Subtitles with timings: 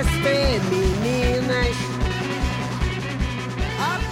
[0.00, 1.76] femininas.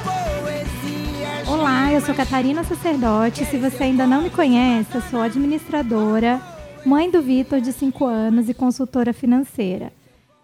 [0.05, 1.51] Poesia.
[1.51, 3.46] Olá, eu sou Catarina Sacerdote.
[3.46, 6.41] Se você ainda não me conhece, eu sou administradora,
[6.85, 9.91] mãe do Vitor, de 5 anos, e consultora financeira.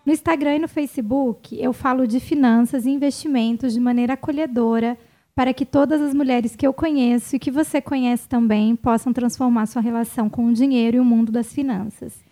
[0.07, 4.97] No Instagram e no Facebook, eu falo de finanças e investimentos de maneira acolhedora
[5.35, 9.67] para que todas as mulheres que eu conheço e que você conhece também possam transformar
[9.67, 12.26] sua relação com o dinheiro e o mundo das finanças.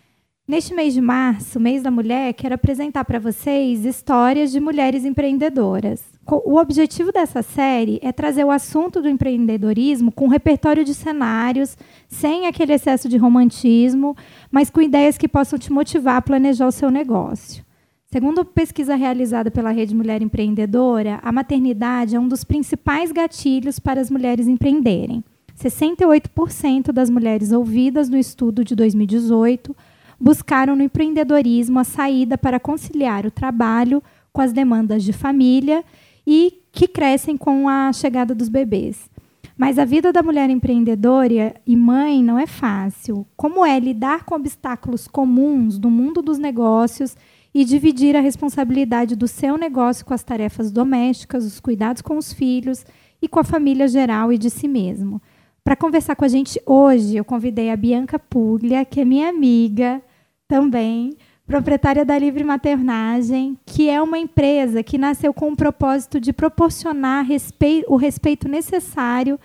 [0.47, 6.03] Neste mês de março, mês da mulher, quero apresentar para vocês histórias de mulheres empreendedoras.
[6.27, 11.75] O objetivo dessa série é trazer o assunto do empreendedorismo com um repertório de cenários,
[12.07, 14.15] sem aquele excesso de romantismo,
[14.51, 17.65] mas com ideias que possam te motivar a planejar o seu negócio.
[18.11, 23.99] Segundo pesquisa realizada pela Rede Mulher Empreendedora, a maternidade é um dos principais gatilhos para
[23.99, 25.23] as mulheres empreenderem.
[25.59, 29.75] 68% das mulheres ouvidas no estudo de 2018
[30.19, 35.83] buscaram no empreendedorismo a saída para conciliar o trabalho com as demandas de família
[36.25, 39.09] e que crescem com a chegada dos bebês.
[39.57, 43.25] Mas a vida da mulher empreendedora e mãe não é fácil.
[43.37, 47.15] Como é lidar com obstáculos comuns do mundo dos negócios
[47.53, 52.33] e dividir a responsabilidade do seu negócio com as tarefas domésticas, os cuidados com os
[52.33, 52.85] filhos
[53.21, 55.21] e com a família geral e de si mesmo.
[55.63, 60.01] Para conversar com a gente hoje, eu convidei a Bianca Puglia, que é minha amiga
[60.47, 66.31] também, proprietária da Livre Maternagem, que é uma empresa que nasceu com o propósito de
[66.31, 69.39] proporcionar respeito, o respeito necessário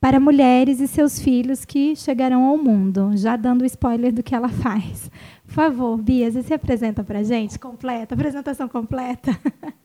[0.00, 4.50] para mulheres e seus filhos que chegarão ao mundo, já dando spoiler do que ela
[4.50, 5.10] faz.
[5.46, 9.38] Por favor, Bia, você se apresenta para a gente, completa, apresentação completa.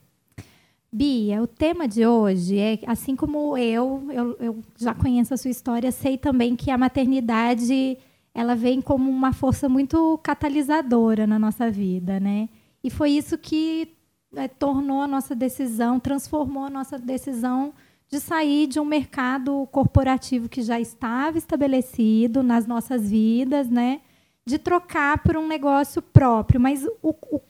[0.92, 5.50] Bia, o tema de hoje é, assim como eu, eu, eu já conheço a sua
[5.50, 7.98] história, sei também que a maternidade
[8.32, 12.48] ela vem como uma força muito catalisadora na nossa vida, né?
[12.84, 13.88] E foi isso que
[14.36, 17.72] é, tornou a nossa decisão, transformou a nossa decisão
[18.10, 24.00] de sair de um mercado corporativo que já estava estabelecido nas nossas vidas, né?
[24.46, 26.60] De trocar por um negócio próprio.
[26.60, 27.40] Mas o, o,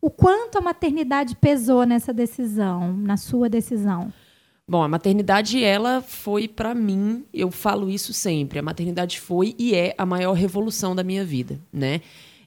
[0.00, 4.12] o quanto a maternidade pesou nessa decisão, na sua decisão?
[4.68, 9.76] Bom, a maternidade, ela foi para mim, eu falo isso sempre, a maternidade foi e
[9.76, 12.00] é a maior revolução da minha vida, né?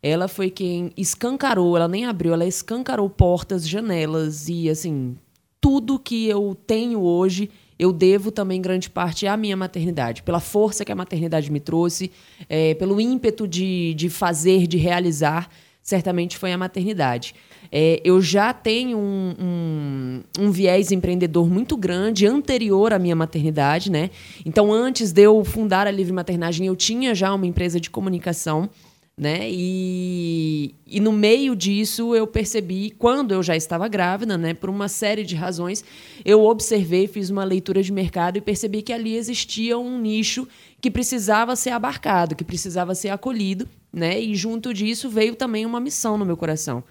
[0.04, 5.16] Ela foi quem escancarou, ela nem abriu, ela escancarou portas, janelas e, assim,
[5.62, 10.84] tudo que eu tenho hoje, eu devo também grande parte à minha maternidade, pela força
[10.84, 12.12] que a maternidade me trouxe,
[12.50, 15.50] é, pelo ímpeto de, de fazer, de realizar,
[15.82, 17.34] certamente foi a maternidade.
[17.72, 23.92] É, eu já tenho um, um, um, viés empreendedor muito grande anterior à minha maternidade,
[23.92, 24.10] né?
[24.46, 28.70] Então, antes de eu fundar a Livre Maternagem, eu tinha já uma empresa de comunicação,
[29.20, 29.50] né?
[29.52, 34.54] E, e no meio disso eu percebi, quando eu já estava grávida, né?
[34.54, 35.84] Por uma série de razões,
[36.24, 40.48] eu observei, fiz uma leitura de mercado e percebi que ali existia um nicho
[40.80, 44.20] que precisava ser abarcado, que precisava ser acolhido, né?
[44.20, 46.84] E junto disso veio também uma missão no meu coração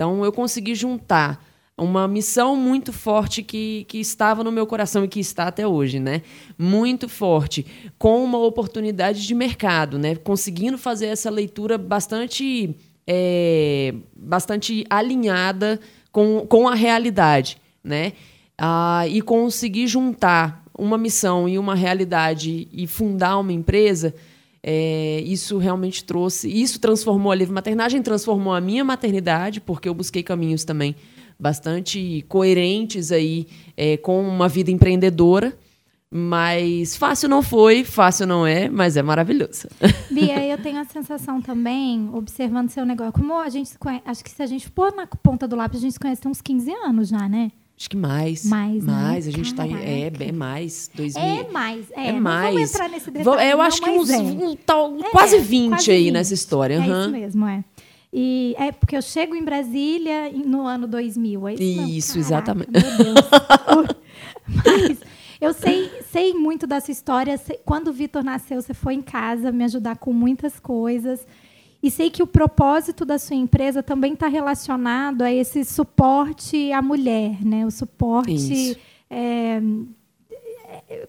[0.00, 1.44] então eu consegui juntar
[1.80, 5.98] uma missão muito forte que, que estava no meu coração e que está até hoje,
[5.98, 6.22] né?
[6.58, 7.66] Muito forte,
[7.98, 10.14] com uma oportunidade de mercado, né?
[10.14, 15.80] Conseguindo fazer essa leitura bastante, é, bastante alinhada
[16.12, 18.12] com, com a realidade, né?
[18.58, 24.14] Ah, e conseguir juntar uma missão e uma realidade e fundar uma empresa
[24.62, 29.94] é, isso realmente trouxe, isso transformou a livre maternagem, transformou a minha maternidade, porque eu
[29.94, 30.94] busquei caminhos também
[31.40, 33.46] bastante coerentes aí
[33.76, 35.56] é, com uma vida empreendedora,
[36.12, 39.68] Mas fácil não foi, fácil não é, mas é maravilhoso.
[40.10, 44.24] Bia, eu tenho a sensação também, observando seu negócio, como a gente se conhece, acho
[44.24, 46.40] que se a gente pôr na ponta do lápis, a gente se conhece tem uns
[46.42, 47.52] 15 anos já, né?
[47.78, 48.44] Acho que mais.
[48.44, 48.92] Mais, né?
[48.92, 49.74] Mais, a gente Caraca.
[49.74, 49.82] tá.
[49.82, 50.90] em- É, é mais.
[50.94, 51.22] 2000.
[51.22, 52.06] É mais, é.
[52.08, 52.54] É mais.
[52.54, 54.18] vamos entrar nesse detalhe, Vou- eu não, acho que uns, é.
[54.18, 56.12] um tal- É, quase 20 quase aí 20.
[56.12, 56.74] nessa história.
[56.74, 57.00] É aham.
[57.02, 57.64] isso mesmo, é.
[58.12, 61.48] E é porque eu chego em Brasília no ano 2000.
[61.48, 61.62] É isso?
[62.16, 62.70] Isso, Caraca, exatamente.
[64.46, 64.98] Mas
[65.40, 67.36] eu sei, sei muito dessa história.
[67.38, 71.24] sei- quando o Vitor nasceu, você foi em casa me ajudar com muitas coisas.
[71.82, 76.82] E sei que o propósito da sua empresa também está relacionado a esse suporte à
[76.82, 77.64] mulher, né?
[77.64, 78.76] O suporte.
[79.08, 79.62] É,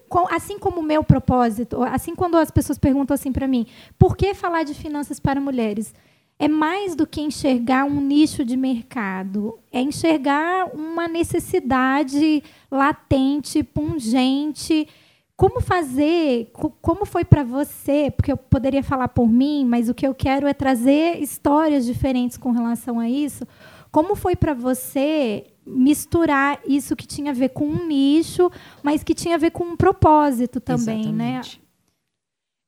[0.08, 3.66] com- assim como o meu propósito, assim quando as pessoas perguntam assim para mim,
[3.98, 5.94] por que falar de finanças para mulheres?
[6.42, 14.88] É mais do que enxergar um nicho de mercado, é enxergar uma necessidade latente, pungente.
[15.36, 16.50] Como fazer?
[16.52, 18.10] co- Como foi para você?
[18.10, 22.36] Porque eu poderia falar por mim, mas o que eu quero é trazer histórias diferentes
[22.36, 23.46] com relação a isso.
[23.92, 28.50] Como foi para você misturar isso que tinha a ver com um nicho,
[28.82, 31.38] mas que tinha a ver com um propósito também, né?
[31.38, 31.62] Exatamente.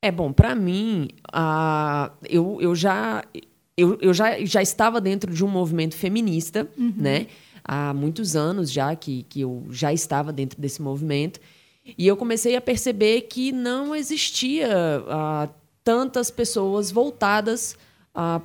[0.01, 3.23] É bom, para mim, ah, eu, eu já
[3.77, 6.93] eu, eu já, já estava dentro de um movimento feminista, Uhum.
[6.97, 7.27] né?
[7.63, 11.39] Há muitos anos já que, que eu já estava dentro desse movimento.
[11.97, 14.67] E eu comecei a perceber que não existia
[15.07, 15.49] ah,
[15.83, 17.75] tantas pessoas voltadas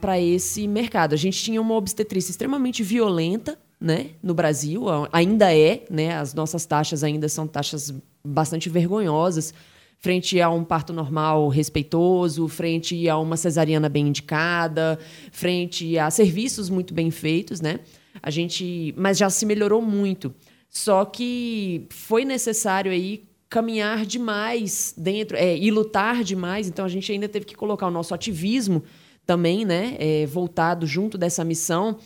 [0.00, 1.12] para esse mercado.
[1.14, 6.66] A gente tinha uma obstetrícia extremamente violenta, né, no Brasil, ainda é, né, as nossas
[6.66, 7.94] taxas ainda são taxas
[8.24, 9.54] bastante vergonhosas
[10.00, 14.98] frente a um parto normal respeitoso, frente a uma cesariana bem indicada,
[15.30, 17.80] frente a serviços muito bem feitos, né?
[18.22, 20.34] A gente, mas já se melhorou muito.
[20.70, 26.66] Só que foi necessário aí caminhar demais dentro, é, e lutar demais.
[26.66, 28.82] Então a gente ainda teve que colocar o nosso ativismo
[29.26, 31.98] também, né, é, voltado junto dessa missão,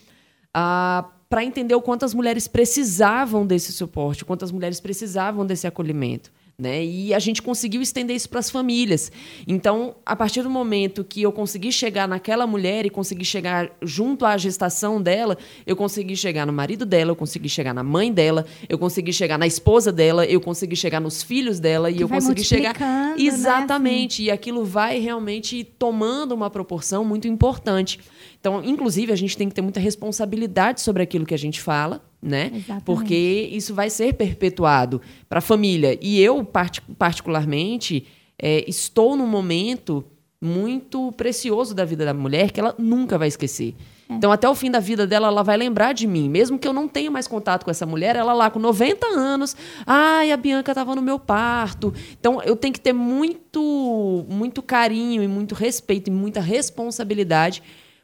[0.52, 5.66] para entender o quanto as mulheres precisavam desse suporte, o quanto as mulheres precisavam desse
[5.66, 6.30] acolhimento.
[6.56, 6.84] Né?
[6.84, 9.10] E a gente conseguiu estender isso para as famílias.
[9.44, 14.24] Então, a partir do momento que eu consegui chegar naquela mulher e consegui chegar junto
[14.24, 15.36] à gestação dela,
[15.66, 19.36] eu consegui chegar no marido dela, eu consegui chegar na mãe dela, eu consegui chegar
[19.36, 23.16] na esposa dela, eu consegui chegar nos filhos dela e Que eu consegui chegar né,
[23.18, 24.22] exatamente.
[24.22, 27.98] E aquilo vai realmente tomando uma proporção muito importante.
[28.38, 32.00] Então, inclusive, a gente tem que ter muita responsabilidade sobre aquilo que a gente fala,
[32.24, 32.50] né?
[32.54, 32.84] Exatamente.
[32.84, 35.98] Porque isso vai ser perpetuado para a família.
[36.00, 38.06] E eu, parti- particularmente,
[38.38, 40.04] é, estou num momento
[40.40, 43.74] muito precioso da vida da mulher que ela nunca vai esquecer.
[44.10, 46.28] Então, até o fim da vida dela, ela vai lembrar de mim.
[46.28, 49.56] Mesmo que eu não tenha mais contato com essa mulher, ela lá com 90 anos,
[49.86, 51.92] ai, a Bianca estava no meu parto.
[52.20, 57.62] Então, eu tenho que ter muito, muito carinho e muito respeito e muita responsabilidade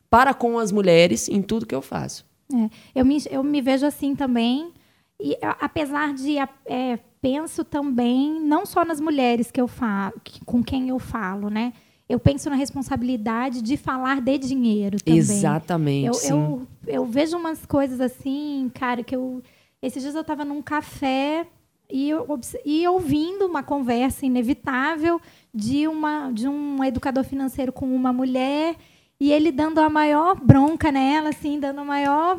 [0.08, 2.24] para com as mulheres em tudo que eu faço.
[2.52, 4.72] É, eu, me, eu me vejo assim também.
[5.20, 6.36] E apesar de
[6.66, 11.50] é, penso também não só nas mulheres que eu falo, que- com quem eu falo,
[11.50, 11.72] né?
[12.08, 15.18] Eu penso na responsabilidade de falar de dinheiro também.
[15.20, 16.06] Exatamente.
[16.28, 19.42] Eu, eu, eu vejo umas coisas assim, cara, que eu.
[19.80, 21.46] Esses dias eu estava num café
[21.88, 22.26] e, eu
[22.64, 25.20] e ouvindo uma conversa inevitável
[25.54, 28.76] de, uma, de um educador financeiro com uma mulher
[29.20, 32.38] e ele dando a maior bronca nela, assim, dando a maior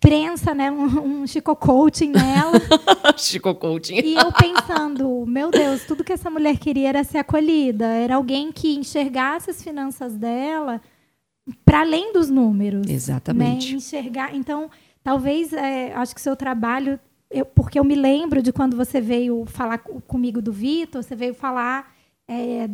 [0.00, 0.70] prensa, né?
[0.70, 2.52] Um, um Chico coaching nela.
[3.16, 3.96] Chico Coaching.
[4.04, 8.52] E eu pensando, meu Deus, tudo que essa mulher queria era ser acolhida, era alguém
[8.52, 10.80] que enxergasse as finanças dela
[11.64, 12.86] para além dos números.
[12.88, 13.70] Exatamente.
[13.72, 13.76] Né?
[13.78, 14.34] Enxergar.
[14.34, 14.70] Então,
[15.02, 16.98] talvez, é, acho que o seu trabalho,
[17.30, 21.16] eu- porque eu me lembro de quando você veio falar co- comigo do Vitor, você
[21.16, 21.92] veio falar,
[22.28, 22.68] é,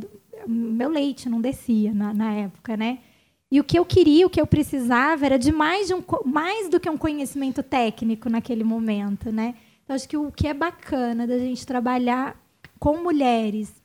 [0.47, 2.99] meu leite não descia na, na época, né?
[3.51, 6.71] E o que eu queria, o que eu precisava, era de mais, de um, mais
[6.71, 9.55] do que um conhecimento técnico naquele momento, né?
[9.85, 12.41] Então, acho que o que é bacana da gente trabalhar
[12.79, 13.83] com mulheres,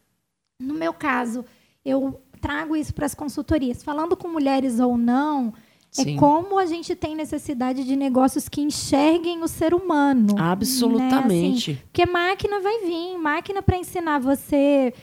[0.61, 1.43] no meu caso,
[1.83, 5.53] eu trago isso para as consultorias, falando com mulheres ou não,
[5.91, 6.15] Sim.
[6.15, 10.33] é como a gente tem necessidade de negócios que enxerguem o ser humano.
[10.35, 10.41] né?
[10.41, 11.71] Absolutamente.
[11.71, 14.93] Assim, porque máquina vai vir, máquina para ensinar você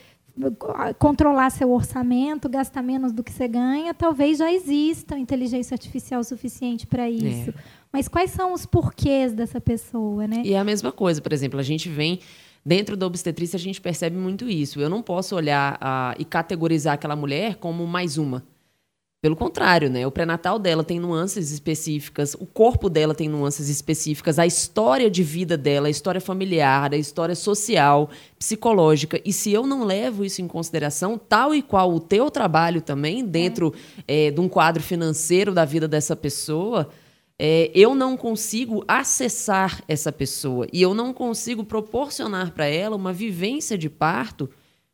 [0.99, 6.87] controlar seu orçamento, gastar menos do que você ganha, talvez já exista inteligência artificial suficiente
[6.87, 7.51] para isso.
[7.51, 7.55] É.
[7.93, 10.43] Mas quais são os porquês dessa pessoa, né?
[10.45, 12.19] E é a mesma coisa, por exemplo, a gente vem
[12.65, 14.81] dentro da obstetrícia, a gente percebe muito isso.
[14.81, 18.43] Eu não posso olhar ah, e categorizar aquela mulher como mais uma.
[19.25, 20.07] Pelo contrário, né?
[20.07, 25.23] O pré-natal dela tem nuances específicas, o corpo dela tem nuances específicas, a história de
[25.23, 29.19] vida dela, a história familiar, a história social, psicológica.
[29.25, 33.25] E se eu não levo isso em consideração, tal e qual o teu trabalho também,
[33.25, 33.75] dentro
[34.07, 34.27] é.
[34.27, 36.91] É, de um quadro financeiro da vida dessa pessoa,
[37.39, 43.11] é, eu não consigo acessar essa pessoa e eu não consigo proporcionar para ela uma
[43.11, 44.51] vivência de parto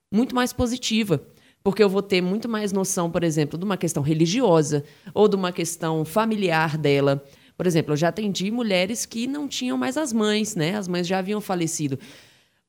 [0.09, 1.21] muito mais positiva
[1.63, 5.37] porque eu vou ter muito mais noção, por exemplo, de uma questão religiosa ou de
[5.37, 7.23] uma questão familiar dela.
[7.57, 10.77] Por exemplo, eu já atendi mulheres que não tinham mais as mães, né?
[10.77, 11.99] As mães já haviam falecido.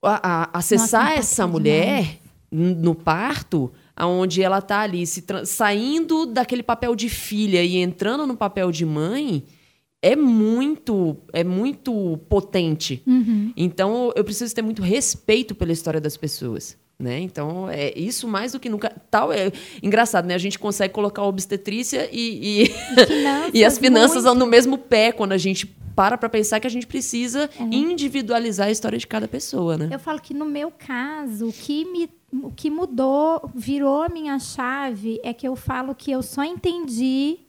[0.03, 2.19] A, a, acessar Nossa, essa mulher
[2.51, 8.35] no parto, onde ela está ali se saindo daquele papel de filha e entrando no
[8.35, 9.45] papel de mãe,
[10.01, 13.01] é muito é muito potente.
[13.05, 13.53] Uhum.
[13.55, 16.79] Então eu preciso ter muito respeito pela história das pessoas.
[16.97, 17.19] Né?
[17.19, 18.89] Então, é isso mais do que nunca.
[19.09, 20.35] Tal é engraçado, né?
[20.35, 22.65] A gente consegue colocar a obstetrícia e, e,
[23.07, 24.37] finanças, e as finanças muito.
[24.37, 25.65] no mesmo pé quando a gente
[25.95, 27.63] para para pensar que a gente precisa é.
[27.63, 29.89] individualizar a história de cada pessoa, né?
[29.91, 34.39] Eu falo que no meu caso, o que me o que mudou, virou a minha
[34.39, 37.39] chave é que eu falo que eu só entendi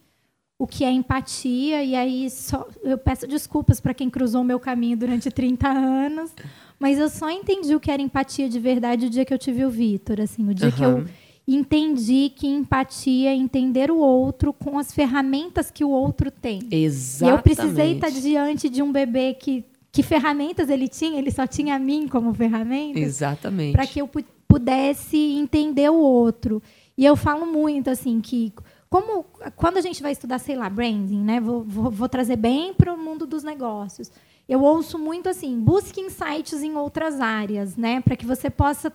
[0.63, 4.61] o que é empatia e aí só, eu peço desculpas para quem cruzou o meu
[4.61, 6.31] caminho durante 30 anos,
[6.79, 9.65] mas eu só entendi o que era empatia de verdade o dia que eu tive
[9.65, 10.73] o Vitor, assim, o dia uhum.
[10.73, 11.05] que eu
[11.49, 16.61] entendi que empatia é entender o outro com as ferramentas que o outro tem.
[16.71, 17.25] Exatamente.
[17.25, 21.19] E eu precisei estar diante de um bebê que que ferramentas ele tinha?
[21.19, 23.01] Ele só tinha a mim como ferramenta.
[23.01, 23.73] Exatamente.
[23.73, 24.09] Para que eu
[24.49, 26.63] pudesse entender o outro.
[26.97, 28.53] E eu falo muito assim que
[28.93, 29.25] como
[29.57, 31.41] quando a gente vai estudar, sei lá, branding, né?
[31.41, 34.13] Vou, vou, vou trazer bem para o mundo dos negócios
[34.49, 38.93] eu ouço muito assim, busque insights em outras áreas, né, para que você possa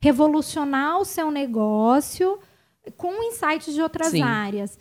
[0.00, 2.38] revolucionar o seu negócio
[2.96, 4.22] com insights de outras Sim.
[4.22, 4.78] áreas.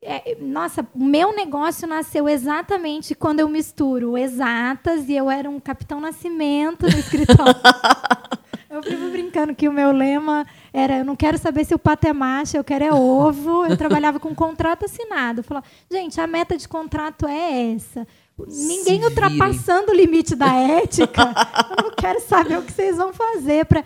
[0.00, 5.58] É, nossa, o meu negócio nasceu exatamente quando eu misturo exatas e eu era um
[5.58, 7.54] capitão nascimento no escritório.
[8.78, 12.06] eu vivo brincando que o meu lema era: eu não quero saber se o pato
[12.06, 13.66] é macho, eu quero é ovo.
[13.66, 15.40] Eu trabalhava com contrato assinado.
[15.40, 18.06] Eu falava, gente, a meta de contrato é essa
[18.46, 21.22] ninguém ultrapassando o limite da ética.
[21.70, 23.82] eu não quero saber o que vocês vão fazer para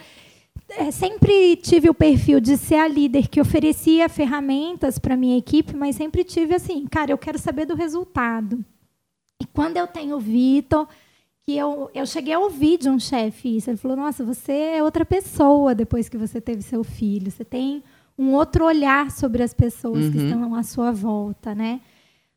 [0.77, 5.77] é, sempre tive o perfil de ser a líder que oferecia ferramentas para minha equipe,
[5.77, 8.65] mas sempre tive assim, cara, eu quero saber do resultado.
[9.41, 10.89] E quando eu tenho o Vitor,
[11.47, 14.83] que eu, eu cheguei a ouvir de um chefe isso, ele falou: Nossa, você é
[14.83, 17.31] outra pessoa depois que você teve seu filho.
[17.31, 17.83] Você tem
[18.17, 20.13] um outro olhar sobre as pessoas uhum.
[20.13, 21.81] que estão à sua volta, né?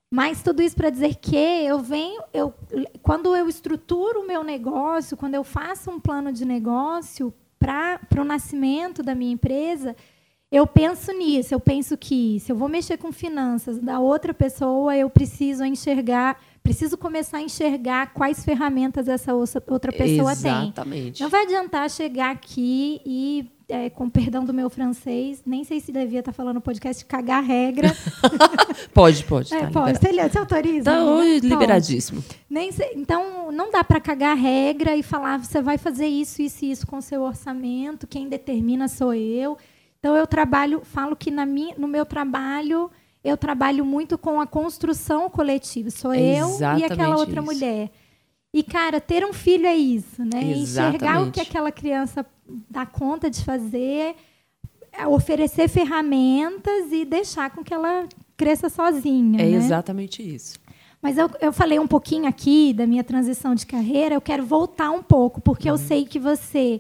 [0.09, 2.53] Mas tudo isso para dizer que eu venho, eu,
[3.01, 8.23] quando eu estruturo o meu negócio, quando eu faço um plano de negócio para o
[8.23, 9.95] nascimento da minha empresa,
[10.55, 11.53] eu penso nisso.
[11.53, 16.39] Eu penso que se eu vou mexer com finanças da outra pessoa, eu preciso enxergar,
[16.63, 20.41] preciso começar a enxergar quais ferramentas essa outra pessoa Exatamente.
[20.41, 20.63] tem.
[20.63, 21.21] Exatamente.
[21.21, 25.91] Não vai adiantar chegar aqui e é, com perdão do meu francês, nem sei se
[25.91, 27.93] devia estar falando no podcast cagar regra.
[28.95, 29.53] pode, pode.
[29.53, 29.99] É, tá pode.
[29.99, 30.85] Você, você autoriza?
[30.85, 31.03] Tá
[31.43, 32.23] liberadíssimo.
[32.49, 36.63] Nem sei, então, não dá para cagar regra e falar você vai fazer isso, isso
[36.63, 39.57] e isso com o seu orçamento, quem determina sou eu.
[40.05, 42.91] Então, eu trabalho, falo que na minha, no meu trabalho,
[43.23, 45.89] eu trabalho muito com a construção coletiva.
[45.89, 47.43] Sou é eu e aquela outra isso.
[47.43, 47.89] mulher.
[48.53, 50.43] E, cara, ter um filho é isso, né?
[50.51, 50.61] Exatamente.
[50.61, 52.23] Enxergar o que aquela criança
[52.69, 54.15] dá conta de fazer,
[54.93, 58.07] é oferecer ferramentas e deixar com que ela
[58.37, 59.41] cresça sozinha.
[59.41, 59.57] É né?
[59.57, 60.59] exatamente isso.
[61.01, 64.91] Mas eu, eu falei um pouquinho aqui da minha transição de carreira, eu quero voltar
[64.91, 65.73] um pouco, porque uhum.
[65.73, 66.79] eu sei que você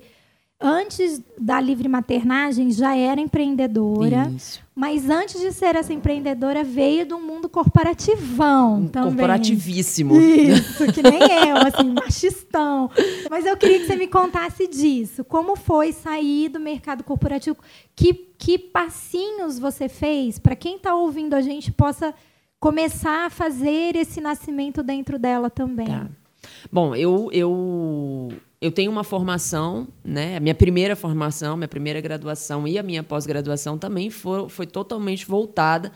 [0.59, 4.61] antes da livre maternagem já era empreendedora, Isso.
[4.73, 9.11] mas antes de ser essa empreendedora veio de um mundo corporativão um também.
[9.11, 10.15] Corporativíssimo.
[10.15, 11.19] Isso, que nem
[11.49, 12.89] eu, assim, machistão.
[13.29, 15.23] Mas eu queria que você me contasse disso.
[15.25, 17.57] Como foi sair do mercado corporativo?
[17.95, 22.13] Que, que passinhos você fez para quem está ouvindo a gente possa
[22.59, 25.87] começar a fazer esse nascimento dentro dela também?
[25.87, 26.07] Tá.
[26.71, 28.31] Bom, eu, eu
[28.61, 30.37] eu tenho uma formação, né?
[30.37, 35.25] A minha primeira formação, minha primeira graduação e a minha pós-graduação também foi, foi totalmente
[35.25, 35.91] voltada,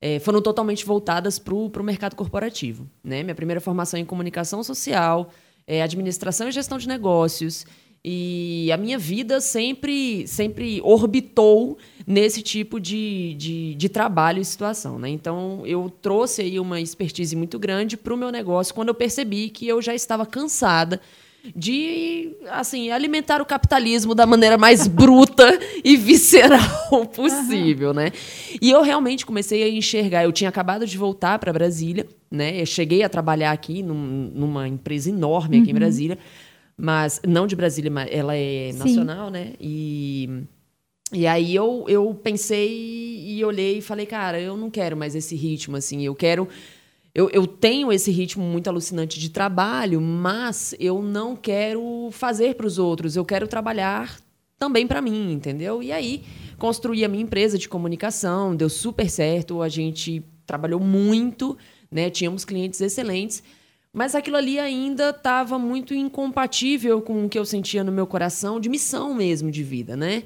[0.00, 2.88] é, foram totalmente voltadas para o mercado corporativo.
[3.04, 3.22] Né?
[3.22, 5.30] Minha primeira formação em comunicação social,
[5.66, 7.66] é, administração e gestão de negócios.
[8.02, 11.76] E a minha vida sempre, sempre orbitou
[12.06, 14.98] nesse tipo de, de, de trabalho e situação.
[14.98, 15.10] Né?
[15.10, 19.50] Então, eu trouxe aí uma expertise muito grande para o meu negócio quando eu percebi
[19.50, 20.98] que eu já estava cansada
[21.54, 27.94] de assim alimentar o capitalismo da maneira mais bruta e visceral possível, uhum.
[27.94, 28.12] né?
[28.60, 30.24] E eu realmente comecei a enxergar.
[30.24, 32.60] Eu tinha acabado de voltar para Brasília, né?
[32.60, 35.70] Eu cheguei a trabalhar aqui num, numa empresa enorme aqui uhum.
[35.70, 36.18] em Brasília,
[36.76, 39.32] mas não de Brasília, mas ela é nacional, Sim.
[39.32, 39.52] né?
[39.60, 40.44] E
[41.12, 45.34] e aí eu, eu pensei e olhei e falei, cara, eu não quero mais esse
[45.34, 46.48] ritmo, assim, eu quero.
[47.20, 52.66] Eu, eu tenho esse ritmo muito alucinante de trabalho, mas eu não quero fazer para
[52.66, 54.18] os outros, eu quero trabalhar
[54.58, 55.82] também para mim, entendeu?
[55.82, 56.24] E aí
[56.56, 61.58] construí a minha empresa de comunicação, deu super certo, a gente trabalhou muito,
[61.90, 62.08] né?
[62.08, 63.42] Tínhamos clientes excelentes,
[63.92, 68.58] mas aquilo ali ainda estava muito incompatível com o que eu sentia no meu coração
[68.58, 70.22] de missão mesmo de vida, né?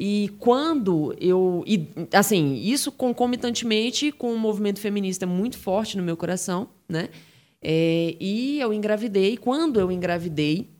[0.00, 1.64] E quando eu.
[1.66, 7.08] E, assim, isso concomitantemente com um movimento feminista muito forte no meu coração, né?
[7.60, 9.36] É, e eu engravidei.
[9.36, 10.70] Quando eu engravidei,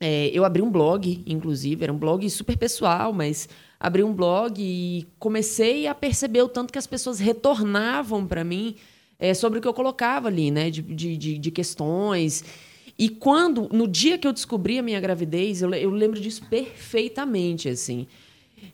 [0.00, 4.60] é, eu abri um blog, inclusive, era um blog super pessoal, mas abri um blog
[4.60, 8.74] e comecei a perceber o tanto que as pessoas retornavam para mim
[9.16, 10.70] é, sobre o que eu colocava ali, né?
[10.70, 12.44] De, de, de, questões.
[12.98, 17.68] E quando, no dia que eu descobri a minha gravidez, eu, eu lembro disso perfeitamente,
[17.68, 18.08] assim.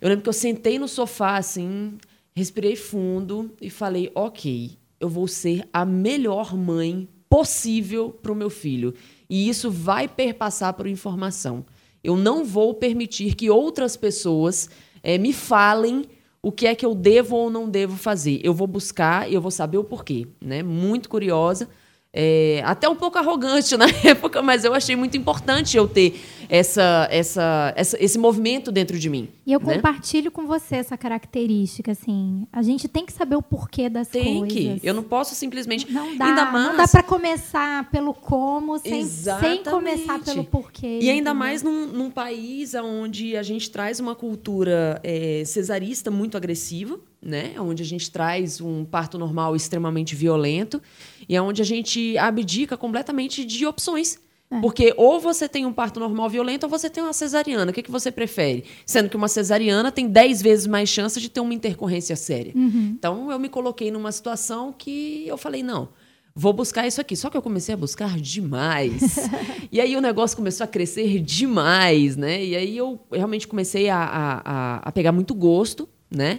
[0.00, 1.98] Eu lembro que eu sentei no sofá, assim,
[2.34, 8.50] respirei fundo e falei: ok, eu vou ser a melhor mãe possível para o meu
[8.50, 8.94] filho.
[9.28, 11.64] E isso vai perpassar por informação.
[12.02, 14.70] Eu não vou permitir que outras pessoas
[15.02, 16.04] é, me falem
[16.40, 18.40] o que é que eu devo ou não devo fazer.
[18.44, 20.28] Eu vou buscar e eu vou saber o porquê.
[20.40, 20.62] Né?
[20.62, 21.68] Muito curiosa.
[22.12, 27.08] É, até um pouco arrogante na época, mas eu achei muito importante eu ter essa,
[27.10, 29.28] essa, essa, esse movimento dentro de mim.
[29.46, 29.74] E eu né?
[29.74, 32.46] compartilho com você essa característica, assim.
[32.52, 34.54] A gente tem que saber o porquê das tem coisas.
[34.54, 34.86] Tem que.
[34.86, 35.90] Eu não posso simplesmente.
[35.90, 36.26] Não dá.
[36.26, 36.66] Ainda mais...
[36.68, 40.98] Não dá para começar pelo como sem, sem começar pelo porquê.
[41.00, 46.36] E ainda mais num, num, país onde a gente traz uma cultura é, cesarista muito
[46.36, 47.54] agressiva, né?
[47.58, 50.80] Onde a gente traz um parto normal extremamente violento
[51.28, 54.18] e onde a gente abdica completamente de opções.
[54.50, 54.60] É.
[54.60, 57.70] Porque ou você tem um parto normal violento ou você tem uma cesariana.
[57.70, 58.64] O que, que você prefere?
[58.84, 62.52] Sendo que uma cesariana tem 10 vezes mais chance de ter uma intercorrência séria.
[62.54, 62.94] Uhum.
[62.96, 65.88] Então, eu me coloquei numa situação que eu falei, não,
[66.34, 67.16] vou buscar isso aqui.
[67.16, 69.28] Só que eu comecei a buscar demais.
[69.72, 72.44] e aí o negócio começou a crescer demais, né?
[72.44, 76.38] E aí eu realmente comecei a, a, a pegar muito gosto, né?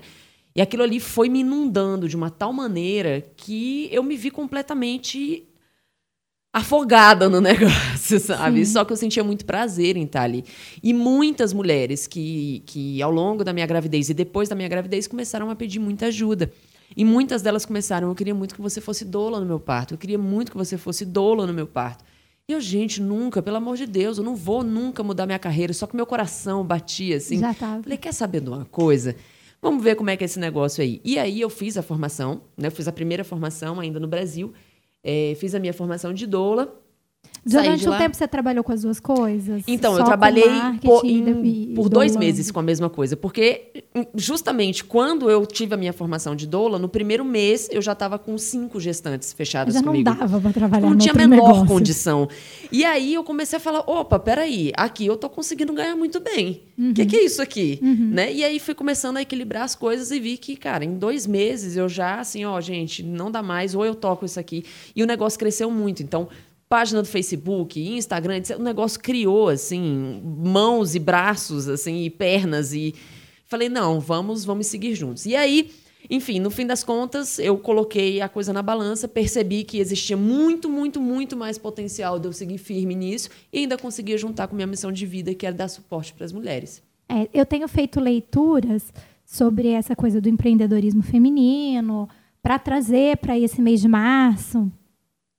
[0.55, 5.47] E aquilo ali foi me inundando de uma tal maneira que eu me vi completamente
[6.53, 8.65] afogada no negócio, sabe?
[8.65, 8.73] Sim.
[8.73, 10.43] Só que eu sentia muito prazer em estar ali.
[10.81, 15.07] E muitas mulheres que, que, ao longo da minha gravidez e depois da minha gravidez,
[15.07, 16.51] começaram a pedir muita ajuda.
[16.95, 19.97] E muitas delas começaram, eu queria muito que você fosse doula no meu parto, eu
[19.97, 22.03] queria muito que você fosse doula no meu parto.
[22.49, 25.73] E eu, gente, nunca, pelo amor de Deus, eu não vou nunca mudar minha carreira,
[25.73, 27.39] só que meu coração batia assim.
[27.39, 27.83] Já tava.
[27.83, 29.17] Falei, quer saber de uma coisa?
[29.61, 31.01] Vamos ver como é que é esse negócio aí.
[31.03, 32.69] E aí eu fiz a formação, né?
[32.69, 34.53] Eu fiz a primeira formação ainda no Brasil.
[35.09, 36.77] É, fiz a minha formação de doula.
[37.47, 39.63] Durante um tempo você trabalhou com as duas coisas?
[39.67, 40.49] Então, Só eu trabalhei
[40.83, 43.15] por, em, por dois meses com a mesma coisa.
[43.15, 43.83] Porque,
[44.15, 48.19] justamente, quando eu tive a minha formação de doula, no primeiro mês eu já estava
[48.19, 50.09] com cinco gestantes fechadas já comigo.
[50.09, 51.65] não dava para trabalhar Não tinha a menor negócio.
[51.65, 52.27] condição.
[52.71, 56.61] E aí eu comecei a falar, opa, peraí, aqui eu tô conseguindo ganhar muito bem.
[56.77, 56.93] O uhum.
[56.93, 57.79] que, que, é isso aqui?
[57.81, 58.09] Uhum.
[58.11, 58.33] Né?
[58.33, 61.75] E aí fui começando a equilibrar as coisas e vi que, cara, em dois meses
[61.75, 64.63] eu já, assim, ó, gente, não dá mais, ou eu toco isso aqui.
[64.95, 66.03] E o negócio cresceu muito.
[66.03, 66.27] Então,
[66.69, 72.93] página do Facebook, Instagram, o negócio criou assim mãos e braços assim e pernas e
[73.45, 75.25] falei não, vamos, vamos seguir juntos.
[75.25, 75.71] E aí,
[76.09, 80.69] enfim, no fim das contas, eu coloquei a coisa na balança, percebi que existia muito,
[80.69, 84.67] muito, muito mais potencial de eu seguir firme nisso e ainda conseguia juntar com minha
[84.67, 86.83] missão de vida, que era dar suporte para as mulheres.
[87.09, 88.93] É, eu tenho feito leituras
[89.25, 92.09] sobre essa coisa do empreendedorismo feminino
[92.41, 94.71] para trazer para esse mês de março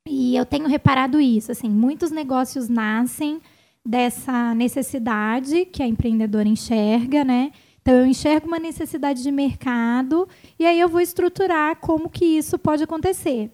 [0.09, 3.41] e eu tenho reparado isso, assim, muitos negócios nascem
[3.85, 7.53] dessa necessidade que a empreendedora enxerga, né?
[7.81, 12.59] Então eu enxergo uma necessidade de mercado e aí eu vou estruturar como que isso
[12.59, 13.51] pode acontecer.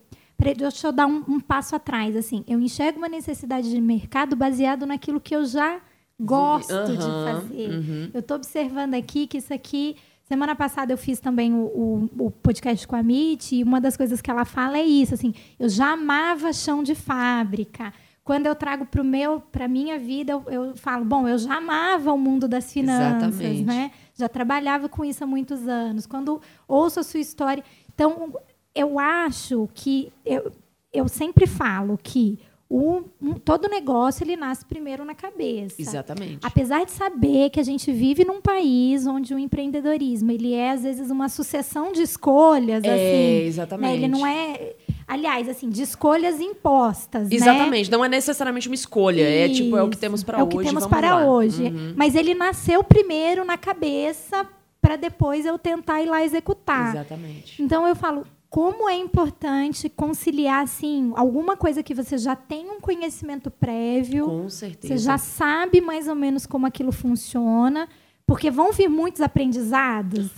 [0.57, 4.85] Deixa eu dar um, um passo atrás, assim, eu enxergo uma necessidade de mercado baseado
[4.85, 5.81] naquilo que eu já
[6.21, 7.71] gosto uhum, de fazer.
[7.71, 8.11] Uhum.
[8.12, 12.31] Eu estou observando aqui que isso aqui Semana passada eu fiz também o, o, o,
[12.31, 15.69] podcast com a Mitty, e uma das coisas que ela fala é isso, assim, eu
[15.69, 17.93] já amava chão de fábrica.
[18.25, 22.11] Quando eu trago para meu, para minha vida, eu, eu, falo, bom, eu já amava
[22.11, 23.65] o mundo das finanças, Exatamente.
[23.65, 23.91] né?
[24.15, 26.07] Já trabalhava com isso há muitos anos.
[26.07, 28.35] Quando ouço a sua história, então
[28.75, 30.51] eu acho que eu,
[30.91, 32.39] eu sempre falo que
[32.77, 35.77] o, um, todo negócio ele nasce primeiro na cabeça.
[35.81, 36.39] Exatamente.
[36.43, 40.83] Apesar de saber que a gente vive num país onde o empreendedorismo ele é às
[40.83, 43.91] vezes uma sucessão de escolhas, É, assim, exatamente.
[43.91, 43.95] né?
[43.97, 44.75] Ele não é,
[45.07, 47.37] aliás, assim, de escolhas impostas, né?
[47.37, 47.91] Exatamente.
[47.93, 49.23] Não é necessariamente uma escolha.
[49.23, 50.01] É tipo, é o que Isso.
[50.01, 50.47] temos para É hoje.
[50.57, 51.27] o que temos vamos para lá.
[51.31, 51.63] hoje.
[51.65, 51.95] Uhum.
[51.97, 54.47] Mas ele nasceu primeiro na cabeça
[54.81, 56.91] para depois eu tentar ir lá executar.
[56.91, 57.63] Exatamente.
[57.63, 62.81] Então eu falo, como é importante conciliar assim, alguma coisa que você já tem um
[62.81, 64.95] conhecimento prévio, Com certeza.
[64.95, 67.88] você já sabe mais ou menos como aquilo funciona,
[68.25, 70.31] porque vão vir muitos aprendizados.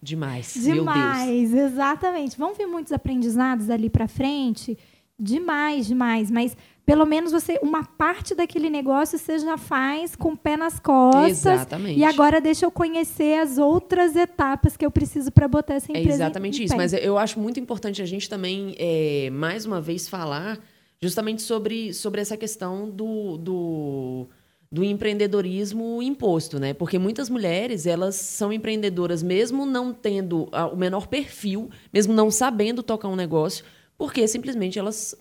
[0.00, 0.54] Demais.
[0.54, 2.38] Demais, exatamente.
[2.38, 4.78] Vão vir muitos aprendizados ali para frente.
[5.18, 6.30] Demais, demais.
[6.30, 10.78] Mas pelo menos você, uma parte daquele negócio você já faz com o pé nas
[10.78, 11.46] costas.
[11.46, 11.98] Exatamente.
[11.98, 15.98] E agora deixa eu conhecer as outras etapas que eu preciso para botar essa É
[16.00, 16.16] empresa.
[16.24, 16.74] exatamente em isso.
[16.74, 16.78] pé.
[16.78, 20.58] Mas eu acho muito importante a gente também, é, mais uma vez, falar
[21.00, 24.26] justamente sobre, sobre essa questão do, do,
[24.70, 26.74] do empreendedorismo imposto, né?
[26.74, 32.82] Porque muitas mulheres, elas são empreendedoras mesmo não tendo o menor perfil, mesmo não sabendo
[32.82, 33.64] tocar um negócio,
[33.96, 35.14] porque simplesmente elas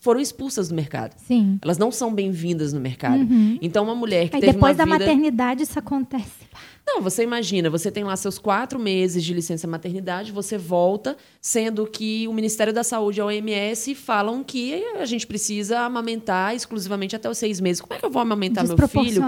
[0.00, 1.14] foram expulsas do mercado.
[1.18, 1.58] Sim.
[1.62, 3.26] Elas não são bem-vindas no mercado.
[3.62, 4.98] Então, uma mulher que Aí teve depois uma da vida...
[4.98, 6.46] maternidade isso acontece.
[6.90, 11.86] Não, você imagina, você tem lá seus quatro meses de licença maternidade, você volta, sendo
[11.86, 17.14] que o Ministério da Saúde e a OMS falam que a gente precisa amamentar exclusivamente
[17.14, 17.82] até os seis meses.
[17.82, 19.22] Como é que eu vou amamentar meu filho?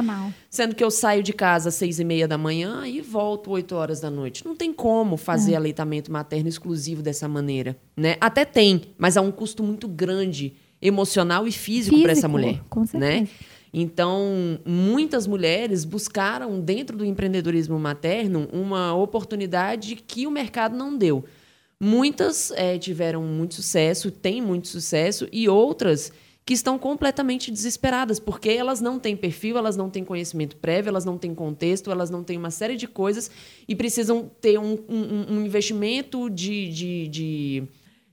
[0.49, 3.75] Sendo que eu saio de casa às seis e meia da manhã e volto oito
[3.77, 4.44] horas da noite.
[4.46, 5.18] Não tem como É.
[5.18, 8.16] fazer aleitamento materno exclusivo dessa maneira, né?
[8.23, 12.61] Até tem, mas há um custo muito grande emocional e físico, para essa Físico, mulher,
[12.70, 13.20] com certeza.
[13.23, 13.29] né?
[13.72, 21.24] Então, muitas mulheres buscaram dentro do empreendedorismo materno uma oportunidade que o mercado não deu.
[21.78, 26.12] Muitas eh, tiveram muito sucesso, têm muito sucesso, e outras
[26.44, 31.04] que estão completamente desesperadas, porque elas não têm perfil, elas não têm conhecimento prévio, elas
[31.04, 33.30] não têm contexto, elas não têm uma série de coisas
[33.68, 37.62] e precisam ter um, um- um investimento de, de, de,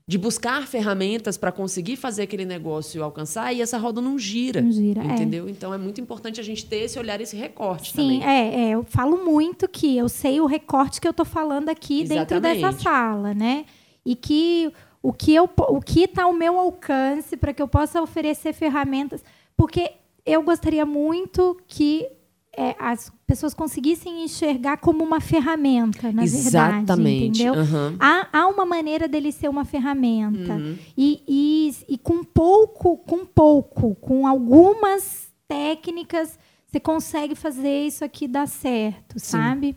[0.08, 4.62] de buscar ferramentas para conseguir fazer aquele negócio alcançar e essa roda não gira.
[4.62, 5.04] Não gira, é.
[5.04, 5.46] Entendeu?
[5.50, 8.24] Então é muito importante a gente ter esse olhar, esse recorte Sim, também.
[8.24, 12.04] é, é, eu falo muito que eu sei o recorte que eu tô falando aqui
[12.04, 12.82] dentro dessa Exatamente.
[12.82, 13.66] sala, né?
[14.02, 18.00] E que o que eu o que está ao meu alcance para que eu possa
[18.00, 19.22] oferecer ferramentas,
[19.54, 19.92] porque
[20.24, 22.08] eu gostaria muito que
[22.56, 27.42] é, as pessoas conseguissem enxergar como uma ferramenta, na verdade, Exatamente.
[27.42, 27.52] entendeu?
[27.52, 27.94] Aham.
[28.00, 30.54] Há, há uma maneira dele ser uma ferramenta.
[30.54, 30.78] Uhum.
[30.96, 38.26] E, e, e com pouco, com pouco, com algumas técnicas, você consegue fazer isso aqui
[38.26, 39.76] dar certo, sabe?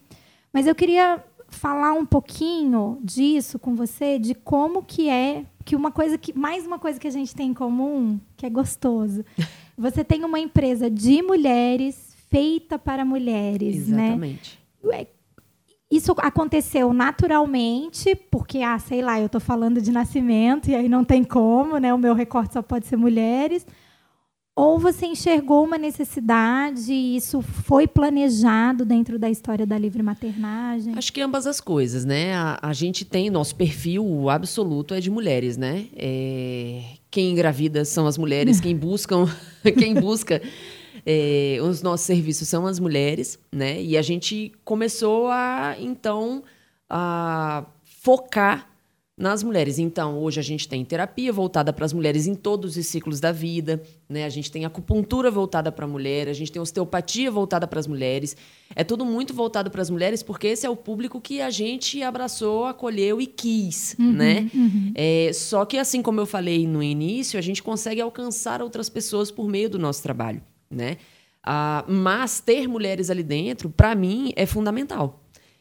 [0.53, 5.91] Mas eu queria falar um pouquinho disso com você, de como que é, que uma
[5.91, 9.25] coisa que mais uma coisa que a gente tem em comum, que é gostoso.
[9.77, 14.07] Você tem uma empresa de mulheres feita para mulheres, né?
[14.07, 14.59] Exatamente.
[15.91, 21.03] Isso aconteceu naturalmente, porque, ah, sei lá, eu estou falando de nascimento e aí não
[21.03, 21.93] tem como, né?
[21.93, 23.65] O meu recorte só pode ser mulheres.
[24.55, 30.93] Ou você enxergou uma necessidade e isso foi planejado dentro da história da livre maternagem?
[30.95, 32.35] Acho que ambas as coisas, né?
[32.35, 35.87] A, a gente tem, nosso perfil absoluto é de mulheres, né?
[35.93, 39.25] É, quem engravida são as mulheres, quem buscam,
[39.77, 40.41] quem busca
[41.05, 43.81] é, os nossos serviços são as mulheres, né?
[43.81, 46.43] E a gente começou a, então,
[46.89, 48.71] a focar
[49.21, 49.77] nas mulheres.
[49.77, 53.31] Então, hoje a gente tem terapia voltada para as mulheres em todos os ciclos da
[53.31, 54.25] vida, né?
[54.25, 57.85] A gente tem acupuntura voltada para a mulher, a gente tem osteopatia voltada para as
[57.85, 58.35] mulheres.
[58.75, 62.01] É tudo muito voltado para as mulheres porque esse é o público que a gente
[62.01, 64.49] abraçou, acolheu e quis, né?
[64.95, 69.29] É, só que assim como eu falei no início, a gente consegue alcançar outras pessoas
[69.29, 70.97] por meio do nosso trabalho, né?
[71.43, 75.17] Ah, mas ter mulheres ali dentro, para mim, é fundamental.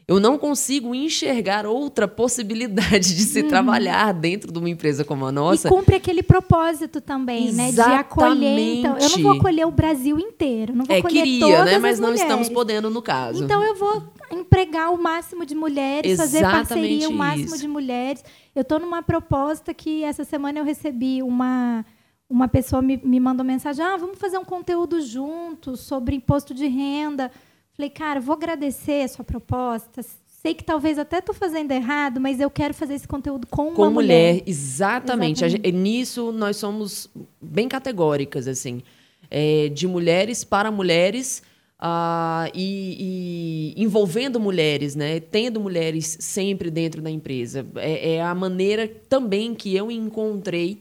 [0.07, 5.31] Eu não consigo enxergar outra possibilidade de se trabalhar dentro de uma empresa como a
[5.31, 5.68] nossa.
[5.68, 7.70] E cumpre aquele propósito também, né?
[7.70, 8.59] De acolher.
[8.59, 9.38] Então, eu não vou Exatamente.
[9.38, 10.75] acolher o Brasil inteiro.
[10.75, 11.75] Não vou É, acolher queria, todas né?
[11.77, 13.44] as Mas não estamos podendo no caso.
[13.44, 17.59] Então eu vou empregar o máximo de mulheres, fazer Exatamente parceria o máximo isso.
[17.59, 18.25] de mulheres.
[18.53, 21.85] Eu estou numa proposta que essa semana eu recebi uma
[22.31, 26.66] uma pessoa me, me mandou mensagem: "Ah, vamos fazer um conteúdo juntos sobre imposto de
[26.66, 27.31] renda".
[27.77, 30.03] Falei: "Cara, vou agradecer a sua proposta.
[30.43, 33.83] Sei que talvez até estou fazendo errado, mas eu quero fazer esse conteúdo com, com
[33.83, 34.43] uma mulher, mulher.
[34.47, 35.45] exatamente.
[35.45, 37.11] A gente- nisso nós somos
[37.43, 38.83] bem categóricas, assim.
[39.31, 41.43] É, de mulheres para mulheres
[41.79, 45.21] ah, e, e envolvendo mulheres, né?
[45.21, 47.66] Tendo mulheres sempre dentro da empresa.
[47.77, 50.79] É, é a maneira também que eu encontrei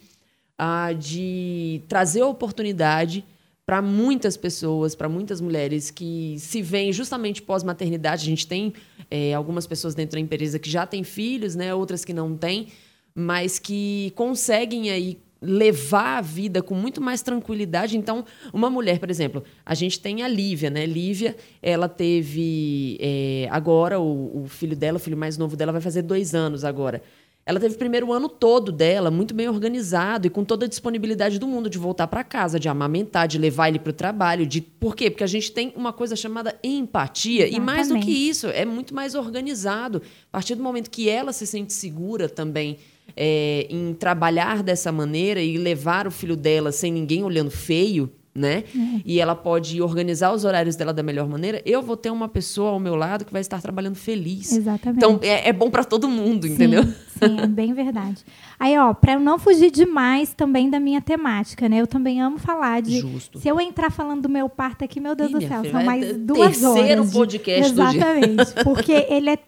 [0.59, 3.25] ah, de trazer oportunidade
[3.65, 8.23] para muitas pessoas, para muitas mulheres que se veem justamente pós-maternidade.
[8.23, 8.73] A gente tem
[9.09, 11.73] é, algumas pessoas dentro da empresa que já têm filhos, né?
[11.73, 12.67] outras que não têm,
[13.15, 17.97] mas que conseguem aí levar a vida com muito mais tranquilidade.
[17.97, 20.85] Então, uma mulher, por exemplo, a gente tem a Lívia, né?
[20.85, 25.79] Lívia, ela teve é, agora o, o filho dela, o filho mais novo dela, vai
[25.79, 27.01] fazer dois anos agora.
[27.45, 31.39] Ela teve o primeiro ano todo dela muito bem organizado e com toda a disponibilidade
[31.39, 34.45] do mundo de voltar para casa, de amamentar, de levar ele para o trabalho.
[34.45, 34.61] De...
[34.61, 35.09] Por quê?
[35.09, 37.47] Porque a gente tem uma coisa chamada empatia.
[37.47, 37.57] Exatamente.
[37.57, 40.01] E mais do que isso, é muito mais organizado.
[40.31, 42.77] A partir do momento que ela se sente segura também
[43.15, 48.63] é, em trabalhar dessa maneira e levar o filho dela sem ninguém olhando feio, né?
[48.75, 49.01] É.
[49.03, 51.61] E ela pode organizar os horários dela da melhor maneira.
[51.65, 54.51] Eu vou ter uma pessoa ao meu lado que vai estar trabalhando feliz.
[54.51, 54.97] Exatamente.
[54.97, 56.83] Então é, é bom para todo mundo, sim, entendeu?
[56.83, 58.23] Sim, é bem verdade.
[58.59, 61.81] Aí, ó, para eu não fugir demais também da minha temática, né?
[61.81, 62.99] Eu também amo falar de.
[62.99, 63.39] Justo.
[63.39, 65.83] Se eu entrar falando do meu parto aqui, meu Deus Ih, do céu, filha, são
[65.83, 66.75] mais ter, duas horas.
[66.75, 67.11] Terceiro de...
[67.11, 68.63] podcast Exatamente, do dia.
[68.63, 69.39] porque ele é,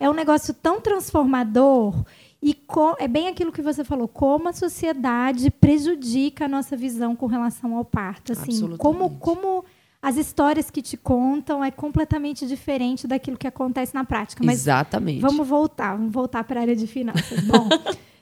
[0.00, 2.04] é um negócio tão transformador
[2.42, 2.56] e
[2.98, 7.76] é bem aquilo que você falou, como a sociedade prejudica a nossa visão com relação
[7.76, 8.32] ao parto.
[8.32, 9.64] Assim, como, como
[10.02, 14.42] as histórias que te contam é completamente diferente daquilo que acontece na prática.
[14.44, 15.20] Mas Exatamente.
[15.20, 17.38] Vamos voltar, vamos voltar para a área de finanças.
[17.46, 17.68] Bom,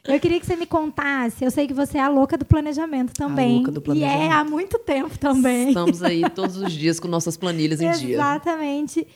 [0.04, 1.42] eu queria que você me contasse.
[1.42, 3.52] Eu sei que você é a louca do planejamento também.
[3.52, 4.20] A louca do planejamento.
[4.20, 5.68] E é há muito tempo também.
[5.68, 8.16] Estamos aí todos os dias com nossas planilhas em dia.
[8.16, 9.06] Exatamente.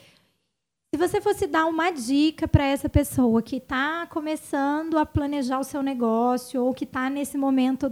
[0.94, 5.64] Se você fosse dar uma dica para essa pessoa que está começando a planejar o
[5.64, 7.90] seu negócio ou que está nesse momento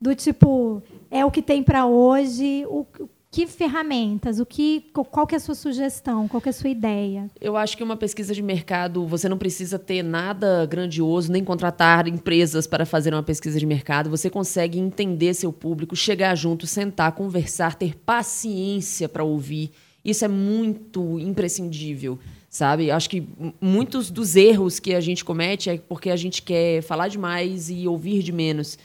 [0.00, 0.80] do tipo
[1.10, 2.86] é o que tem para hoje, o,
[3.28, 6.70] que ferramentas, o que, qual que é a sua sugestão, qual que é a sua
[6.70, 7.28] ideia?
[7.40, 12.06] Eu acho que uma pesquisa de mercado, você não precisa ter nada grandioso, nem contratar
[12.06, 14.08] empresas para fazer uma pesquisa de mercado.
[14.08, 19.72] Você consegue entender seu público, chegar junto, sentar, conversar, ter paciência para ouvir
[20.04, 22.90] isso é muito imprescindível, sabe?
[22.90, 23.26] Acho que
[23.60, 27.86] muitos dos erros que a gente comete é porque a gente quer falar demais e
[27.86, 28.78] ouvir de menos.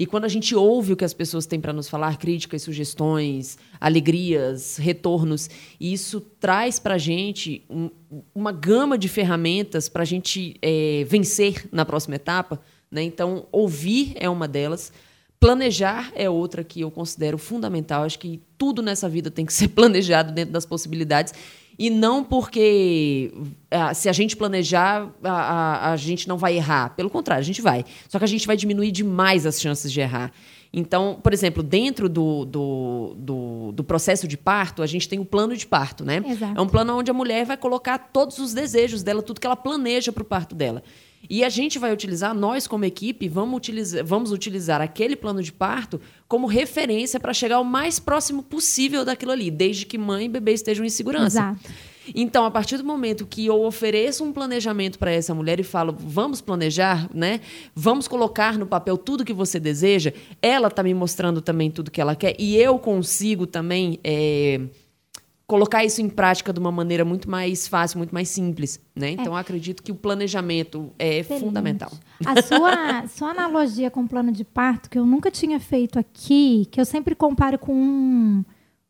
[0.00, 3.58] E quando a gente ouve o que as pessoas têm para nos falar, críticas, sugestões,
[3.78, 7.90] alegrias, retornos, isso traz para a gente um,
[8.34, 12.62] uma gama de ferramentas para a gente é, vencer na próxima etapa.
[12.90, 13.02] Né?
[13.02, 14.90] Então, ouvir é uma delas.
[15.40, 18.04] Planejar é outra que eu considero fundamental.
[18.04, 21.32] Acho que tudo nessa vida tem que ser planejado dentro das possibilidades.
[21.78, 23.32] E não porque
[23.70, 26.94] ah, se a gente planejar, a, a, a, gente não vai errar.
[26.94, 27.86] Pelo contrário, a gente vai.
[28.06, 30.30] Só que a gente vai diminuir demais as chances de errar.
[30.72, 35.24] Então, por exemplo, dentro do, do, do, do processo de parto, a gente tem o
[35.24, 36.22] plano de parto, né?
[36.24, 36.58] Exato.
[36.58, 39.56] É um plano onde a mulher vai colocar todos os desejos dela, tudo que ela
[39.56, 40.82] planeja para o parto dela.
[41.28, 45.52] E a gente vai utilizar, nós como equipe, vamos utilizar, vamos utilizar aquele plano de
[45.52, 50.28] parto como referência para chegar o mais próximo possível daquilo ali, desde que mãe e
[50.28, 51.38] bebê estejam em segurança.
[51.38, 51.70] Exato.
[52.14, 55.94] Então, a partir do momento que eu ofereço um planejamento para essa mulher e falo,
[55.98, 57.40] vamos planejar, né?
[57.74, 62.00] Vamos colocar no papel tudo que você deseja, ela está me mostrando também tudo que
[62.00, 64.00] ela quer e eu consigo também.
[64.02, 64.60] É
[65.50, 69.08] colocar isso em prática de uma maneira muito mais fácil, muito mais simples, né?
[69.08, 69.10] É.
[69.14, 69.40] Então, é.
[69.40, 71.44] acredito que o planejamento é Excelente.
[71.44, 71.90] fundamental.
[72.24, 76.68] A sua, sua analogia com o plano de parto, que eu nunca tinha feito aqui,
[76.70, 78.44] que eu sempre comparo com um,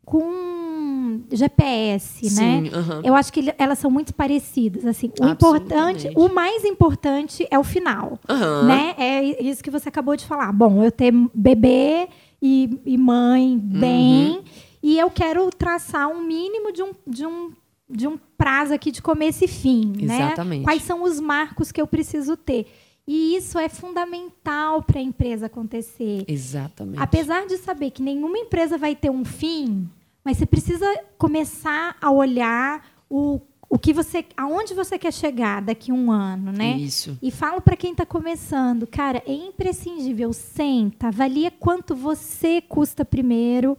[0.04, 2.68] com um GPS, Sim, né?
[2.68, 3.00] Uh -huh.
[3.04, 5.10] Eu acho que elas são muito parecidas, assim.
[5.18, 8.66] O importante, o mais importante é o final, uh -huh.
[8.66, 8.94] né?
[8.98, 10.52] É isso que você acabou de falar.
[10.52, 12.06] Bom, eu ter bebê
[12.42, 14.32] e, e mãe bem...
[14.32, 17.52] Uh -huh e eu quero traçar um mínimo de um, de um,
[17.88, 19.92] de um prazo aqui de começo e fim.
[20.00, 20.16] Né?
[20.16, 20.60] Exatamente.
[20.60, 20.64] Né?
[20.64, 22.66] Quais são os marcos que eu preciso ter?
[23.06, 26.24] E isso é fundamental para a empresa acontecer.
[26.28, 27.02] Exatamente.
[27.02, 29.88] Apesar de saber que nenhuma empresa vai ter um fim,
[30.24, 30.86] mas você precisa
[31.18, 36.52] começar a olhar o, o que você, aonde você quer chegar daqui a um ano,
[36.52, 36.76] né?
[36.76, 37.18] Isso.
[37.20, 40.32] E falo para quem está começando, cara, é imprescindível.
[40.32, 43.76] Senta, avalia quanto você custa primeiro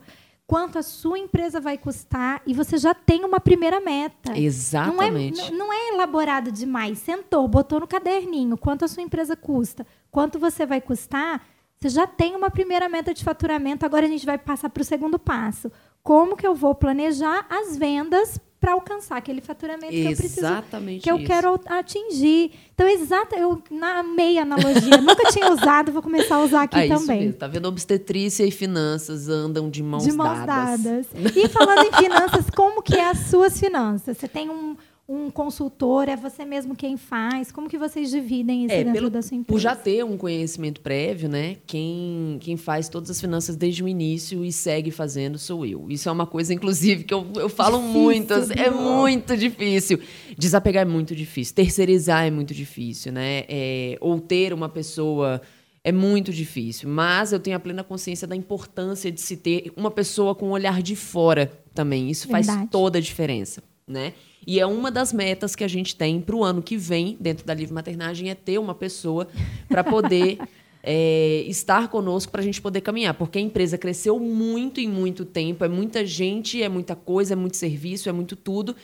[0.52, 4.38] quanto a sua empresa vai custar e você já tem uma primeira meta.
[4.38, 5.40] Exatamente.
[5.40, 7.00] Não é, não é elaborado demais.
[7.00, 11.42] Sentou, botou no caderninho quanto a sua empresa custa, quanto você vai custar.
[11.80, 13.86] Você já tem uma primeira meta de faturamento.
[13.86, 15.72] Agora a gente vai passar para o segundo passo.
[16.04, 21.02] Como que eu vou planejar as vendas para alcançar aquele faturamento que eu preciso, Exatamente
[21.02, 22.52] que eu quero atingir.
[22.76, 26.96] Então, exata, eu na meia analogia, nunca tinha usado, vou começar a usar aqui ah,
[27.00, 27.22] também.
[27.22, 27.40] Mesmo.
[27.40, 27.68] Tá vendo?
[27.68, 30.84] Obstetrícia e finanças andam de mãos, de mãos dadas.
[30.84, 31.08] dadas.
[31.36, 34.16] E falando em finanças, como que é as suas finanças?
[34.16, 34.78] Você tem um,
[35.14, 36.08] um consultor?
[36.08, 37.52] É você mesmo quem faz?
[37.52, 39.48] Como que vocês dividem isso É, dentro pelo- da sua empresa?
[39.48, 41.58] Por já ter um conhecimento prévio, né?
[41.68, 45.88] Quem, quem faz todas as finanças desde o início e segue fazendo sou eu.
[45.90, 48.34] Isso é uma coisa, inclusive, que eu, eu falo Difícil, muito.
[48.34, 50.00] assim, É muito difícil.
[50.38, 51.54] Desapegar é muito difícil.
[51.56, 53.44] Terceirizar é muito difícil, né?
[53.50, 55.42] É, ou ter uma pessoa
[55.84, 56.88] é muito difícil.
[56.88, 60.52] Mas eu tenho a plena consciência da importância de se ter uma pessoa com um
[60.52, 62.10] olhar de fora também.
[62.10, 62.70] Isso faz Verdade.
[62.70, 64.14] toda a diferença, né?
[64.46, 67.46] E é uma das metas que a gente tem para o ano que vem, dentro
[67.46, 69.28] da Livre Maternagem, é ter uma pessoa
[69.70, 70.40] para poder
[70.84, 73.14] é, estar conosco, para a gente poder caminhar.
[73.14, 77.36] Porque a empresa cresceu muito em muito tempo, é muita gente, é muita coisa, é
[77.36, 78.76] muito serviço, é muito tudo.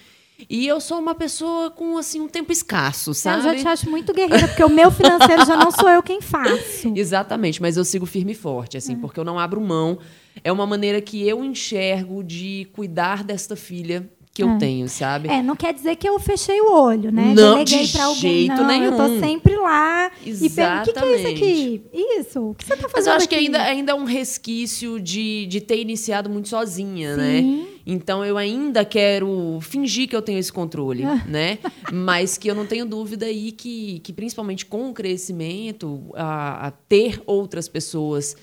[0.47, 3.43] E eu sou uma pessoa com assim um tempo escasso, Eu sabe?
[3.43, 6.93] já te acho muito guerreira, porque o meu financeiro já não sou eu quem faço.
[6.95, 9.97] Exatamente, mas eu sigo firme e forte, assim, porque eu não abro mão.
[10.43, 14.57] É uma maneira que eu enxergo de cuidar desta filha que eu É.
[14.57, 15.27] tenho, sabe?
[15.29, 17.33] É, não quer dizer que eu fechei o olho, né?
[17.35, 18.21] Não, Deleguei de pra alguém.
[18.47, 19.19] jeito não, Eu tô nenhum.
[19.19, 20.11] sempre lá.
[20.23, 21.27] E pergunto, o que, que é isso Exatamente.
[21.27, 21.81] aqui?
[21.93, 22.41] Isso?
[22.49, 23.45] O que você tá fazendo Mas eu acho que aqui?
[23.45, 27.41] ainda, ainda é um resquício de, de ter iniciado muito sozinha, né?
[27.41, 27.67] Sim.
[27.85, 31.57] Então eu ainda quero fingir que eu tenho esse controle, né?
[31.91, 36.71] Mas que eu não tenho dúvida aí que, que principalmente com o crescimento, a, a
[36.71, 38.35] ter outras pessoas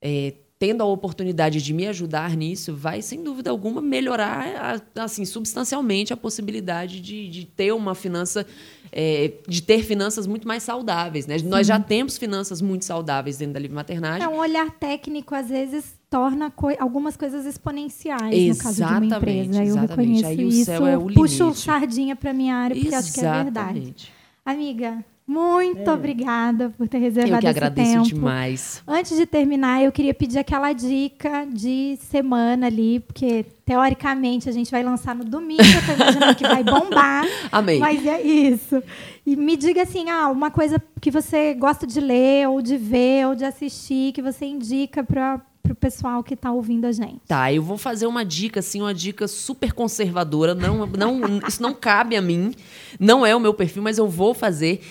[0.00, 6.12] é, tendo a oportunidade de me ajudar nisso, vai, sem dúvida alguma, melhorar assim, substancialmente
[6.12, 8.46] a possibilidade de, de ter uma finança,
[8.92, 11.34] é, de ter finanças muito mais saudáveis, né?
[11.42, 14.22] Nós já temos finanças muito saudáveis dentro da Livre Maternagem.
[14.24, 19.04] É, um olhar técnico, às vezes, torna coi- algumas coisas exponenciais no caso de uma
[19.04, 19.58] Exatamente, empresa.
[19.58, 19.90] Eu exatamente.
[20.22, 20.64] reconheço Aí o isso.
[20.66, 21.58] céu é o Puxo limite.
[21.58, 23.78] sardinha pra minha área, porque acho que é verdade.
[23.78, 24.12] Exatamente.
[24.46, 28.04] Amiga, muito obrigada por ter reservado Eu que agradeço tempo.
[28.04, 28.82] demais.
[28.86, 34.70] Antes de terminar, eu queria pedir aquela dica de semana ali, porque teoricamente a gente
[34.70, 37.24] vai lançar no domingo, eu tô imaginando que vai bombar.
[37.52, 37.78] Amei.
[37.78, 38.82] Mas é isso.
[39.24, 43.26] E me diga assim, ah, uma coisa que você gosta de ler, ou de ver,
[43.28, 47.20] ou de assistir, que você indica para o pessoal que está ouvindo a gente.
[47.28, 50.54] Tá, eu vou fazer uma dica, assim, uma dica super conservadora.
[50.54, 52.52] Não, não, isso não cabe a mim,
[52.98, 54.82] não é o meu perfil, mas eu vou fazer.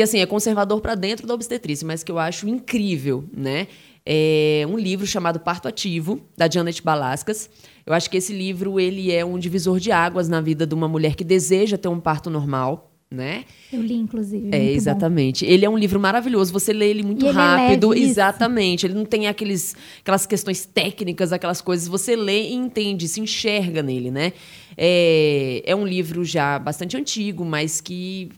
[0.00, 3.66] Que, assim, é conservador para dentro da obstetrícia, mas que eu acho incrível, né?
[4.06, 7.50] É um livro chamado Parto Ativo, da Janet Balascas.
[7.84, 10.88] Eu acho que esse livro, ele é um divisor de águas na vida de uma
[10.88, 13.44] mulher que deseja ter um parto normal, né?
[13.70, 14.48] Eu li, inclusive.
[14.50, 14.76] É, muito bom.
[14.76, 15.44] exatamente.
[15.44, 17.88] Ele é um livro maravilhoso, você lê ele muito E ele é rápido.
[17.90, 18.10] leve, isso.
[18.12, 18.86] exatamente.
[18.86, 21.86] Ele não tem aqueles, aquelas questões técnicas, aquelas coisas.
[21.88, 24.32] Você lê e entende, se enxerga nele, né?
[24.78, 28.30] É, é um livro já bastante antigo, mas que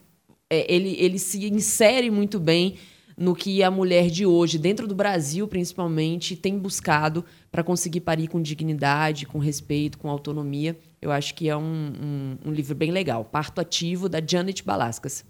[0.52, 2.74] é, ele, ele se insere muito bem
[3.16, 8.28] no que a mulher de hoje, dentro do Brasil principalmente, tem buscado para conseguir parir
[8.28, 10.78] com dignidade, com respeito, com autonomia.
[11.00, 13.24] Eu acho que é um, um, um livro bem legal.
[13.24, 15.24] Parto Ativo, da Janet Balascas.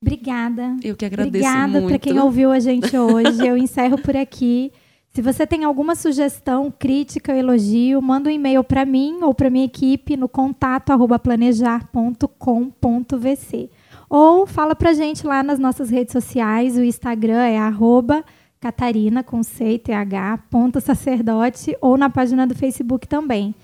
[0.00, 0.76] Obrigada.
[0.84, 3.44] Eu que agradeço Obrigada para quem ouviu a gente hoje.
[3.44, 4.70] Eu encerro por aqui.
[5.08, 9.50] Se você tem alguma sugestão, crítica ou elogio, manda um e-mail para mim ou para
[9.50, 13.70] minha equipe no contato arroba planejar.com.vc.
[14.08, 16.76] Ou fala pra gente lá nas nossas redes sociais.
[16.76, 18.24] O Instagram é arroba
[18.60, 23.54] Catarina com C TH, ponto sacerdote, ou na página do Facebook também.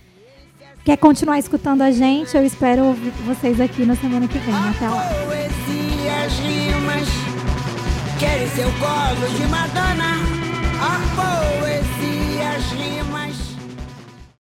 [0.85, 2.37] Quer continuar escutando a gente?
[2.37, 4.55] Eu espero ouvir vocês aqui na semana que vem.
[4.55, 5.03] Até lá.
[8.19, 10.15] Querem seu colo de Madonna.